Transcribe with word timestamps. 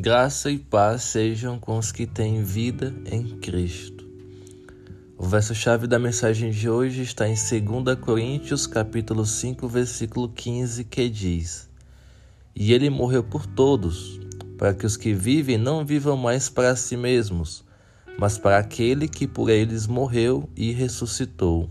Graça 0.00 0.48
e 0.48 0.60
paz 0.60 1.02
sejam 1.02 1.58
com 1.58 1.76
os 1.76 1.90
que 1.90 2.06
têm 2.06 2.40
vida 2.44 2.94
em 3.10 3.36
Cristo. 3.40 4.08
O 5.16 5.26
verso-chave 5.26 5.88
da 5.88 5.98
mensagem 5.98 6.52
de 6.52 6.70
hoje 6.70 7.02
está 7.02 7.28
em 7.28 7.34
2 7.34 7.98
Coríntios, 7.98 8.64
capítulo 8.64 9.26
5, 9.26 9.66
versículo 9.66 10.28
15, 10.28 10.84
que 10.84 11.08
diz: 11.08 11.68
E 12.54 12.72
ele 12.72 12.88
morreu 12.88 13.24
por 13.24 13.44
todos, 13.44 14.20
para 14.56 14.72
que 14.72 14.86
os 14.86 14.96
que 14.96 15.12
vivem 15.12 15.58
não 15.58 15.84
vivam 15.84 16.16
mais 16.16 16.48
para 16.48 16.76
si 16.76 16.96
mesmos, 16.96 17.64
mas 18.16 18.38
para 18.38 18.56
aquele 18.56 19.08
que 19.08 19.26
por 19.26 19.50
eles 19.50 19.88
morreu 19.88 20.48
e 20.54 20.70
ressuscitou. 20.70 21.68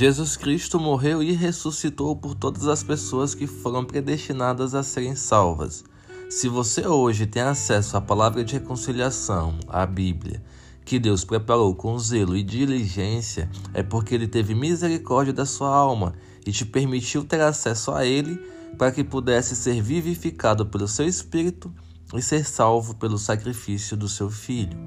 Jesus 0.00 0.34
Cristo 0.34 0.80
morreu 0.80 1.22
e 1.22 1.32
ressuscitou 1.32 2.16
por 2.16 2.34
todas 2.34 2.66
as 2.66 2.82
pessoas 2.82 3.34
que 3.34 3.46
foram 3.46 3.84
predestinadas 3.84 4.74
a 4.74 4.82
serem 4.82 5.14
salvas. 5.14 5.84
Se 6.30 6.48
você 6.48 6.86
hoje 6.86 7.26
tem 7.26 7.42
acesso 7.42 7.98
à 7.98 8.00
palavra 8.00 8.42
de 8.42 8.54
reconciliação, 8.54 9.58
à 9.68 9.84
Bíblia, 9.84 10.42
que 10.86 10.98
Deus 10.98 11.22
preparou 11.22 11.74
com 11.74 11.98
zelo 11.98 12.34
e 12.34 12.42
diligência, 12.42 13.50
é 13.74 13.82
porque 13.82 14.14
Ele 14.14 14.26
teve 14.26 14.54
misericórdia 14.54 15.34
da 15.34 15.44
sua 15.44 15.68
alma 15.68 16.14
e 16.46 16.50
te 16.50 16.64
permitiu 16.64 17.22
ter 17.22 17.42
acesso 17.42 17.92
a 17.92 18.06
Ele 18.06 18.36
para 18.78 18.90
que 18.90 19.04
pudesse 19.04 19.54
ser 19.54 19.82
vivificado 19.82 20.64
pelo 20.64 20.88
seu 20.88 21.06
Espírito 21.06 21.70
e 22.14 22.22
ser 22.22 22.46
salvo 22.46 22.94
pelo 22.94 23.18
sacrifício 23.18 23.98
do 23.98 24.08
seu 24.08 24.30
Filho. 24.30 24.78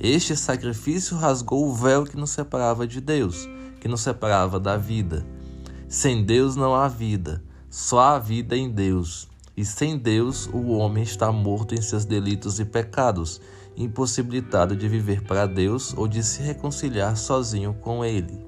Este 0.00 0.34
sacrifício 0.34 1.14
rasgou 1.14 1.68
o 1.68 1.74
véu 1.74 2.04
que 2.04 2.16
nos 2.16 2.30
separava 2.30 2.86
de 2.86 3.02
Deus 3.02 3.46
que 3.80 3.88
nos 3.88 4.00
separava 4.00 4.58
da 4.58 4.76
vida. 4.76 5.26
Sem 5.88 6.24
Deus 6.24 6.56
não 6.56 6.74
há 6.74 6.88
vida, 6.88 7.42
só 7.70 8.00
há 8.00 8.18
vida 8.18 8.56
em 8.56 8.70
Deus. 8.70 9.28
E 9.56 9.64
sem 9.64 9.96
Deus, 9.96 10.46
o 10.52 10.72
homem 10.72 11.02
está 11.02 11.32
morto 11.32 11.74
em 11.74 11.80
seus 11.80 12.04
delitos 12.04 12.60
e 12.60 12.64
pecados, 12.64 13.40
impossibilitado 13.76 14.76
de 14.76 14.88
viver 14.88 15.22
para 15.22 15.46
Deus 15.46 15.94
ou 15.96 16.06
de 16.06 16.22
se 16.22 16.42
reconciliar 16.42 17.16
sozinho 17.16 17.74
com 17.74 18.04
Ele. 18.04 18.46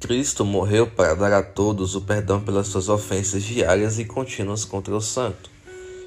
Cristo 0.00 0.44
morreu 0.44 0.86
para 0.86 1.14
dar 1.14 1.32
a 1.32 1.42
todos 1.42 1.94
o 1.94 2.02
perdão 2.02 2.38
pelas 2.38 2.68
suas 2.68 2.90
ofensas 2.90 3.42
diárias 3.42 3.98
e 3.98 4.04
contínuas 4.04 4.62
contra 4.62 4.94
o 4.94 5.00
Santo. 5.00 5.48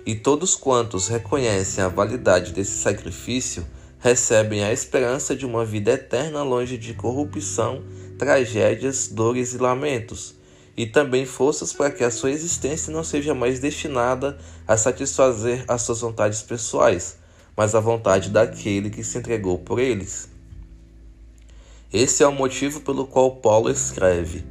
E 0.06 0.14
todos 0.14 0.56
quantos 0.56 1.08
reconhecem 1.08 1.84
a 1.84 1.88
validade 1.88 2.54
desse 2.54 2.78
sacrifício 2.78 3.66
recebem 4.00 4.64
a 4.64 4.72
esperança 4.72 5.36
de 5.36 5.46
uma 5.46 5.66
vida 5.66 5.92
eterna 5.92 6.44
longe 6.44 6.78
de 6.78 6.94
corrupção, 6.94 7.84
tragédias, 8.18 9.08
dores 9.08 9.54
e 9.54 9.58
lamentos, 9.58 10.36
e 10.76 10.86
também 10.86 11.26
forças 11.26 11.74
para 11.74 11.90
que 11.90 12.04
a 12.04 12.12
sua 12.12 12.32
existência 12.32 12.94
não 12.94 13.04
seja 13.04 13.34
mais 13.34 13.60
destinada 13.60 14.38
a 14.68 14.78
satisfazer 14.78 15.64
as 15.68 15.82
suas 15.82 16.02
vontades 16.02 16.42
pessoais, 16.44 17.18
mas 17.56 17.74
a 17.74 17.80
vontade 17.80 18.30
daquele 18.30 18.90
que 18.90 19.04
se 19.04 19.18
entregou 19.18 19.58
por 19.58 19.80
eles. 19.80 20.30
Esse 21.92 22.22
é 22.22 22.28
o 22.28 22.32
motivo 22.32 22.82
pelo 22.82 23.08
qual 23.08 23.38
Paulo 23.38 23.72
escreve: 23.72 24.46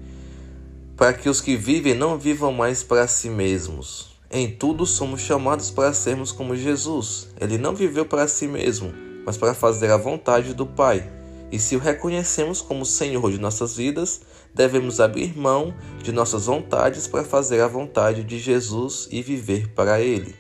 para 0.96 1.12
que 1.12 1.28
os 1.28 1.40
que 1.40 1.54
vivem 1.54 1.94
não 1.94 2.18
vivam 2.18 2.52
mais 2.52 2.82
para 2.82 3.06
si 3.06 3.28
mesmos. 3.28 4.16
Em 4.28 4.50
tudo 4.50 4.84
somos 4.84 5.20
chamados 5.20 5.70
para 5.70 5.92
sermos 5.92 6.32
como 6.32 6.56
Jesus. 6.56 7.28
Ele 7.40 7.58
não 7.58 7.76
viveu 7.76 8.04
para 8.04 8.26
si 8.26 8.48
mesmo, 8.48 8.92
mas 9.26 9.36
para 9.36 9.52
fazer 9.52 9.90
a 9.90 9.96
vontade 9.96 10.54
do 10.54 10.64
Pai. 10.64 11.10
E 11.50 11.58
se 11.58 11.76
o 11.76 11.80
reconhecemos 11.80 12.60
como 12.62 12.86
Senhor 12.86 13.30
de 13.30 13.38
nossas 13.38 13.76
vidas, 13.76 14.20
devemos 14.54 15.00
abrir 15.00 15.36
mão 15.36 15.74
de 16.02 16.12
nossas 16.12 16.46
vontades 16.46 17.06
para 17.06 17.24
fazer 17.24 17.60
a 17.60 17.68
vontade 17.68 18.24
de 18.24 18.38
Jesus 18.38 19.08
e 19.10 19.20
viver 19.22 19.68
para 19.68 20.00
Ele. 20.00 20.34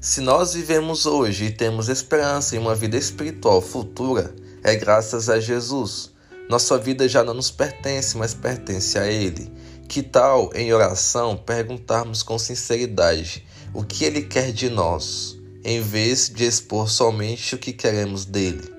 Se 0.00 0.22
nós 0.22 0.54
vivemos 0.54 1.04
hoje 1.04 1.46
e 1.46 1.50
temos 1.50 1.90
esperança 1.90 2.56
em 2.56 2.58
uma 2.58 2.74
vida 2.74 2.96
espiritual 2.96 3.60
futura, 3.60 4.34
é 4.64 4.74
graças 4.74 5.28
a 5.28 5.38
Jesus. 5.38 6.10
Nossa 6.48 6.78
vida 6.78 7.06
já 7.08 7.22
não 7.22 7.34
nos 7.34 7.50
pertence, 7.50 8.16
mas 8.16 8.34
pertence 8.34 8.98
a 8.98 9.06
Ele. 9.06 9.52
Que 9.90 10.04
tal, 10.04 10.52
em 10.54 10.72
oração, 10.72 11.36
perguntarmos 11.36 12.22
com 12.22 12.38
sinceridade 12.38 13.44
o 13.74 13.82
que 13.82 14.04
Ele 14.04 14.22
quer 14.22 14.52
de 14.52 14.70
nós, 14.70 15.36
em 15.64 15.80
vez 15.80 16.28
de 16.28 16.44
expor 16.44 16.88
somente 16.88 17.56
o 17.56 17.58
que 17.58 17.72
queremos 17.72 18.24
dele? 18.24 18.72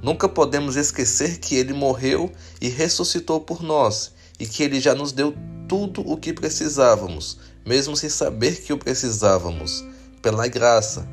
Nunca 0.00 0.28
podemos 0.28 0.76
esquecer 0.76 1.40
que 1.40 1.56
Ele 1.56 1.72
morreu 1.72 2.30
e 2.60 2.68
ressuscitou 2.68 3.40
por 3.40 3.60
nós 3.60 4.12
e 4.38 4.46
que 4.46 4.62
Ele 4.62 4.78
já 4.78 4.94
nos 4.94 5.10
deu 5.10 5.34
tudo 5.68 6.08
o 6.08 6.16
que 6.16 6.32
precisávamos, 6.32 7.38
mesmo 7.66 7.96
sem 7.96 8.08
saber 8.08 8.62
que 8.62 8.72
o 8.72 8.78
precisávamos, 8.78 9.84
pela 10.22 10.46
graça. 10.46 11.08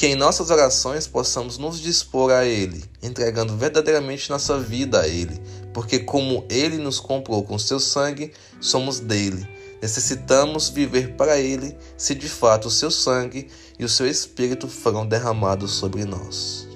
Que 0.00 0.06
em 0.06 0.14
nossas 0.14 0.48
orações 0.48 1.06
possamos 1.06 1.58
nos 1.58 1.78
dispor 1.78 2.32
a 2.32 2.46
Ele, 2.46 2.82
entregando 3.02 3.54
verdadeiramente 3.54 4.30
nossa 4.30 4.58
vida 4.58 5.02
a 5.02 5.06
Ele, 5.06 5.38
porque, 5.74 5.98
como 5.98 6.42
Ele 6.48 6.78
nos 6.78 6.98
comprou 6.98 7.42
com 7.42 7.58
seu 7.58 7.78
sangue, 7.78 8.32
somos 8.62 8.98
dele. 8.98 9.46
Necessitamos 9.82 10.70
viver 10.70 11.16
para 11.16 11.38
Ele, 11.38 11.76
se 11.98 12.14
de 12.14 12.30
fato 12.30 12.68
o 12.68 12.70
seu 12.70 12.90
sangue 12.90 13.48
e 13.78 13.84
o 13.84 13.90
seu 13.90 14.08
espírito 14.08 14.68
foram 14.68 15.06
derramados 15.06 15.72
sobre 15.72 16.06
nós. 16.06 16.69